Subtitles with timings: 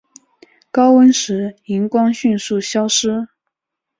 [0.71, 3.27] 高温时荧光迅速消失。